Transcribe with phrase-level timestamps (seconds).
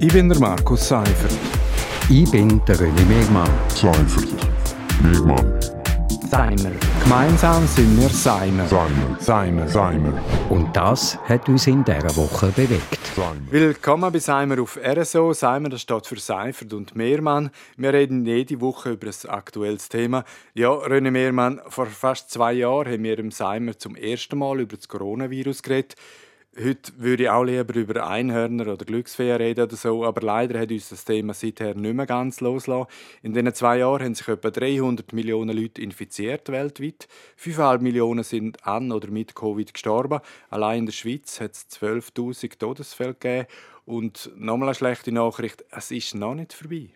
[0.00, 1.32] Ich bin der Markus Seifert.
[2.10, 3.48] Ich bin der René Megmann.
[3.68, 4.28] Seifert.
[5.00, 5.60] Megmann.
[6.28, 6.72] Seimer.
[7.04, 8.66] Gemeinsam sind wir Seimer.
[8.66, 9.16] Seimer.
[9.20, 9.68] Seimer.
[9.68, 10.20] Seimer.
[10.50, 12.98] Und das hat uns in dieser Woche bewegt.
[13.14, 13.40] Seimer.
[13.50, 15.32] Willkommen bei Seimer auf RSO.
[15.32, 17.50] Seimer, das steht für Seifert und Mehrmann.
[17.76, 20.24] Wir reden jede Woche über ein aktuelles Thema.
[20.54, 24.76] Ja, René Mehrmann, vor fast zwei Jahren haben wir im Seimer zum ersten Mal über
[24.76, 25.94] das Coronavirus geredet.
[26.56, 30.70] Heute würde ich auch lieber über Einhörner oder Glücksfee reden oder so, aber leider hat
[30.70, 32.86] uns das Thema seither nicht mehr ganz losgelassen.
[33.22, 37.08] In diesen zwei Jahren haben sich etwa 300 Millionen Leute infiziert weltweit.
[37.42, 40.20] 5,5 Millionen sind an oder mit Covid gestorben.
[40.48, 43.48] Allein in der Schweiz hat es 12'000 Todesfälle gegeben.
[43.84, 46.90] Und nochmal eine schlechte Nachricht, es ist noch nicht vorbei.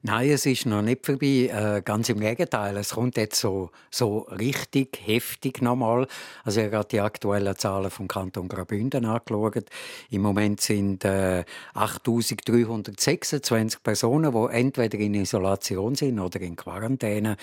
[0.00, 1.50] Nein, es ist noch nicht vorbei.
[1.52, 2.76] Äh, ganz im Gegenteil.
[2.76, 6.06] Es kommt jetzt so, so richtig heftig nochmal.
[6.44, 9.64] Also, ich habe gerade die aktuellen Zahlen vom Kanton Graubünden angeschaut.
[10.10, 11.44] Im Moment sind äh,
[11.74, 17.36] 8.326 Personen, die entweder in Isolation sind oder in Quarantäne.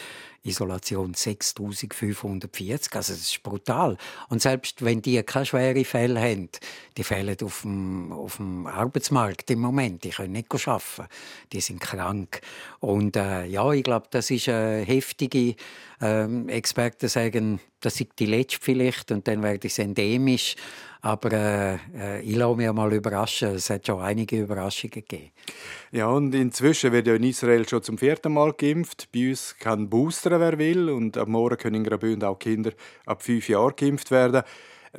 [0.44, 2.96] Isolation 6.540.
[2.96, 3.98] Also, das ist brutal.
[4.30, 6.48] Und selbst wenn die keine schweren Fälle haben,
[6.96, 10.06] die fehlen auf dem, auf dem Arbeitsmarkt im Moment.
[10.06, 11.10] Die können nicht arbeiten.
[11.52, 12.15] Die sind krank.
[12.80, 15.56] Und äh, ja, ich glaube, das ist eine heftige.
[16.02, 20.56] Ähm, Experten sagen, das ist die letzte vielleicht und dann wird es endemisch.
[21.02, 23.56] Aber äh, äh, ich lasse mich mal überraschen.
[23.56, 25.30] Es hat schon einige Überraschungen gegeben.
[25.92, 29.10] Ja, und inzwischen wird ja in Israel schon zum vierten Mal geimpft.
[29.14, 30.90] Bei uns kann boostern, wer will.
[30.90, 32.72] Und ab morgen können in Graubünden auch Kinder
[33.06, 34.42] ab fünf Jahren geimpft werden.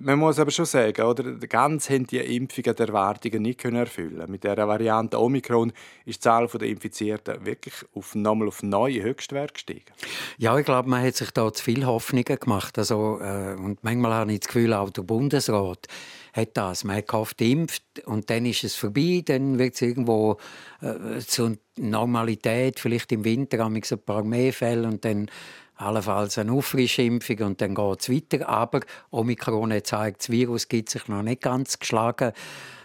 [0.01, 4.31] Man muss aber schon sagen, oder, ganz haben die Impfungen die Erwartungen nicht können erfüllen.
[4.31, 5.73] Mit der Variante Omikron
[6.05, 9.93] ist die Zahl der Infizierten wirklich auf nochmal auf neue Höchstwerte gestiegen.
[10.39, 12.79] Ja, ich glaube, man hat sich da zu viel Hoffnungen gemacht.
[12.79, 15.87] Also, äh, und manchmal habe ich das Gefühl, auch der Bundesrat
[16.33, 16.85] hat das.
[16.85, 20.37] Man hat gehofft, impft und dann ist es vorbei, dann wird es irgendwo
[20.83, 25.31] äh, zur Normalität, vielleicht im Winter haben wir ein paar mehr Fälle und dann
[25.77, 28.49] allenfalls eine Auffrischimpfung und dann geht es weiter.
[28.49, 28.81] Aber
[29.11, 32.33] Omikron zeigt, das Virus gibt sich noch nicht ganz geschlagen.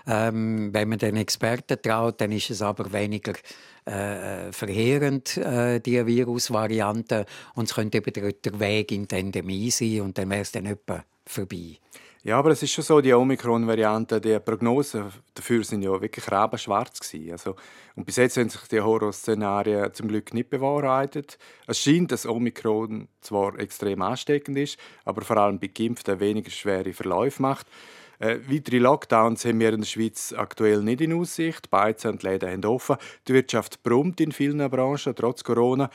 [0.07, 3.33] Ähm, wenn man den Experten traut, dann ist es aber weniger
[3.85, 7.25] äh, verheerend, äh, die Virusvariante.
[7.53, 10.65] Und es könnte eben der Weg in die Endemie sein und dann wäre es dann
[10.65, 11.77] etwa vorbei.
[12.23, 16.99] Ja, aber es ist schon so, die Omikron-Variante, die Prognosen dafür sind ja wirklich rabenschwarz
[16.99, 17.31] gewesen.
[17.31, 17.55] Also,
[17.95, 21.39] und bis jetzt haben sich die Horrorszenarien zum Glück nicht bewahrheitet.
[21.65, 26.93] Es scheint, dass Omikron zwar extrem ansteckend ist, aber vor allem bei Geimpften weniger schwere
[26.93, 27.65] Verläufe macht.
[28.19, 31.71] Äh, weitere Lockdowns haben wir in der Schweiz aktuell nicht in Aussicht.
[31.71, 32.97] Beizen und Läden haben offen.
[33.27, 35.89] Die Wirtschaft brummt in vielen Branchen, trotz Corona.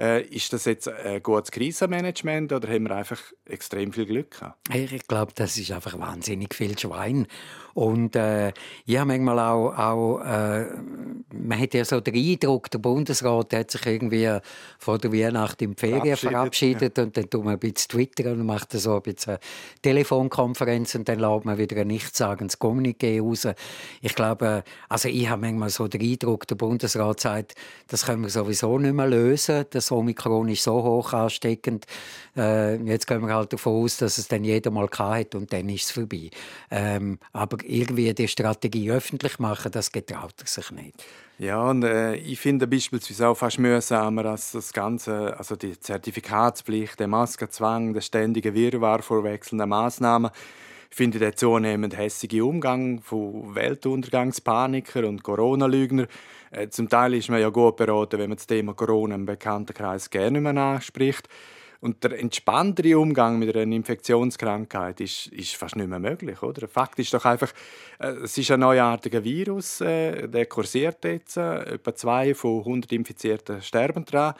[0.00, 4.74] Äh, ist das jetzt ein gutes Krisenmanagement oder haben wir einfach extrem viel Glück gehabt?
[4.74, 7.26] Ich glaube, das ist einfach wahnsinnig viel Schwein.
[7.74, 8.52] Und äh,
[8.86, 10.66] ich habe manchmal auch, auch äh,
[11.32, 14.38] man hat ja so den Eindruck, der Bundesrat hat sich irgendwie
[14.78, 17.04] vor der Weihnacht im Ferien verabschiedet, verabschiedet ja.
[17.04, 19.38] und dann tut man ein bisschen Twitter und macht so ein bisschen
[19.82, 23.46] Telefonkonferenz und dann lädt man wieder ein nichtssagendes Kommuniqué raus.
[24.00, 27.54] Ich glaube, also ich habe manchmal so den Eindruck, der Bundesrat sagt,
[27.86, 31.86] das können wir sowieso nicht mehr lösen, das Omikron ist so hoch ansteckend.
[32.36, 35.68] Äh, jetzt gehen wir halt davon aus, dass es dann jeder mal hat und dann
[35.68, 36.30] ist es vorbei.
[36.70, 41.04] Ähm, aber irgendwie die Strategie öffentlich machen, das getraut er sich nicht.
[41.38, 47.00] Ja, und äh, ich finde beispielsweise auch fast mühsamer als das Ganze, also die Zertifikatspflicht,
[47.00, 50.30] der Maskenzwang, der ständige Wirrwarr vor wechselnden Massnahmen.
[50.92, 56.08] Ich finde den zunehmend hässige Umgang von Weltuntergangspanikern und Corona-Lügner.
[56.50, 60.10] Äh, zum Teil ist man ja gut beraten, wenn man das Thema Corona im Bekanntenkreis
[60.10, 61.28] gerne mehr anspricht.
[61.78, 66.42] Und der entspanntere Umgang mit einer Infektionskrankheit ist, ist fast nicht mehr möglich.
[66.42, 66.66] Oder?
[66.66, 67.52] Fakt ist doch einfach,
[68.00, 71.36] äh, es ist ein neuartiger Virus, äh, der kursiert jetzt.
[71.36, 74.34] Etwa zwei von 100 Infizierten sterben daran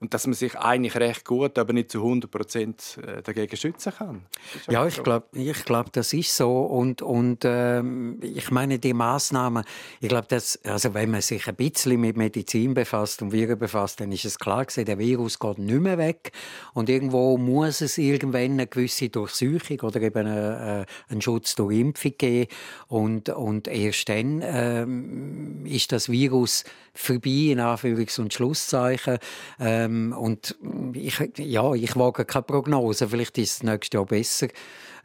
[0.00, 3.92] und dass man sich eigentlich recht gut, aber nicht zu 100 Prozent äh, dagegen schützen
[3.96, 4.26] kann.
[4.68, 9.64] Ja, ich glaube, ich glaub, das ist so und und ähm, ich meine die Maßnahmen.
[10.00, 14.12] Ich glaube, also wenn man sich ein bisschen mit Medizin befasst und Viren befasst, dann
[14.12, 16.30] ist es klar gesehen, der Virus geht nicht mehr weg
[16.74, 21.76] und irgendwo muss es irgendwann eine gewisse Durchsuchung oder eben eine, äh, einen Schutz durch
[21.76, 22.48] Impfung geben
[22.86, 26.64] und und erst dann ähm, ist das Virus
[26.94, 29.18] vorbei in Anführungs- und Schlusszeichen.
[29.60, 30.56] Ähm, und
[30.94, 33.08] ich, ja, ich wage keine Prognose.
[33.08, 34.48] Vielleicht ist es nächstes Jahr besser.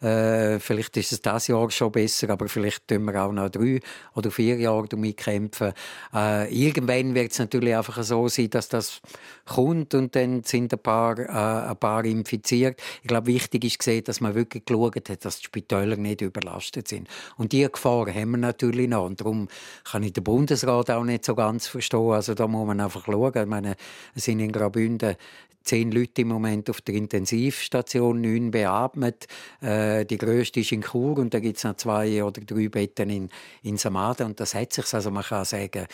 [0.02, 3.80] Äh, vielleicht ist es das Jahr schon besser, aber vielleicht tun wir auch noch drei
[4.16, 5.74] oder vier Jahre damit kämpfen.
[6.14, 9.02] Äh, irgendwann wird es natürlich einfach so sein, dass das
[9.46, 12.82] kommt und dann sind ein paar, äh, ein paar infiziert.
[13.02, 16.88] Ich glaube, wichtig ist gesehen, dass man wirklich geschaut hat, dass die Spitäler nicht überlastet
[16.88, 17.08] sind.
[17.38, 19.06] Und diese Gefahr haben wir natürlich noch.
[19.06, 19.48] Und darum
[19.84, 22.12] kann ich den Bundesrat auch nicht so ganz verstehen.
[22.12, 23.34] Also da muss man einfach schauen.
[23.36, 23.76] Ich meine,
[24.16, 25.16] es sind in Graubünden
[25.64, 29.28] zehn Leute im Moment auf der Intensivstation, neun beatmet.
[29.62, 33.10] Äh, die grösste ist in Chur und da gibt es noch zwei oder drei Betten
[33.10, 33.30] in,
[33.64, 34.28] in Samaden.
[34.28, 35.86] Und das hat sich, also man kann sagen,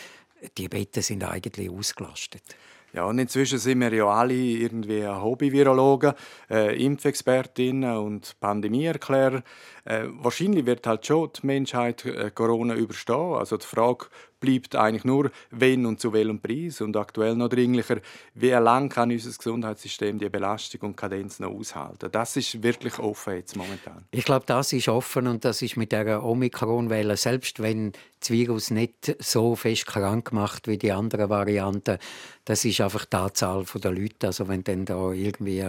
[0.56, 2.42] die Betten sind eigentlich ausgelastet.
[2.92, 6.12] Ja, und inzwischen sind wir ja alle irgendwie Hobby-Virologen,
[6.50, 9.42] äh, Impfexpertinnen und Pandemieerklärer.
[9.84, 13.34] Äh, wahrscheinlich wird halt schon die Menschheit äh, Corona überstehen.
[13.34, 14.06] Also die Frage
[14.40, 16.80] bleibt eigentlich nur, wenn und zu welchem Preis.
[16.80, 17.98] Und aktuell noch dringlicher,
[18.34, 22.10] wie lange kann unser Gesundheitssystem die Belastung und Kadenz noch aushalten.
[22.10, 24.04] Das ist wirklich offen jetzt momentan.
[24.10, 28.70] Ich glaube, das ist offen und das ist mit der Omikron-Welle, selbst wenn das Virus
[28.70, 31.98] nicht so fest krank macht wie die anderen Varianten,
[32.44, 34.26] das ist einfach die Anzahl der Leute.
[34.26, 35.64] Also wenn dann da irgendwie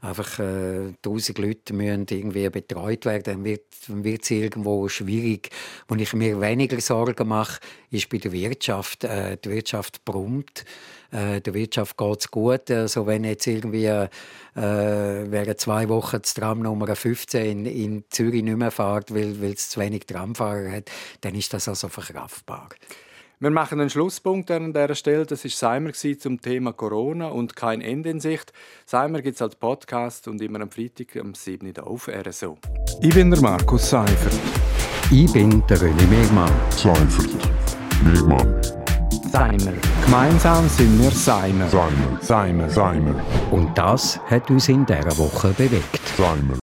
[0.00, 5.50] einfach äh, 1000 Leute müssen irgendwie betreut werden, dann wird dann es irgendwo schwierig.
[5.88, 7.60] Wo ich mir weniger Sorgen mache,
[7.90, 9.04] ist bei der Wirtschaft.
[9.04, 10.64] Äh, die Wirtschaft brummt.
[11.10, 12.70] Äh, der Wirtschaft geht es gut.
[12.70, 14.08] Also wenn jetzt irgendwie äh,
[14.54, 19.70] während zwei Wochen das Tram Nummer 15 in, in Zürich nicht mehr fährt, weil es
[19.70, 22.68] zu wenig Tramfahrer hat, dann ist das also verkraftbar.
[23.42, 25.24] Wir machen einen Schlusspunkt an dieser Stelle.
[25.24, 28.52] Das war Seimer zum Thema Corona und kein Ende in Sicht.
[28.84, 31.74] Seimer gibt es als Podcast und immer am Freitag am 7.
[31.78, 32.58] auf RSO.
[33.00, 34.38] Ich bin der Markus Seifert.
[35.10, 36.52] Ich bin der René Megmann.
[36.68, 37.30] Seifert.
[38.04, 38.60] Megmann.
[39.32, 39.72] Seimer.
[40.04, 41.66] Gemeinsam sind wir Seimer.
[41.68, 42.18] Seimer.
[42.20, 42.68] Seimer.
[42.68, 43.24] Seimer.
[43.50, 46.02] Und das hat uns in dieser Woche bewegt.
[46.18, 46.56] Seimer.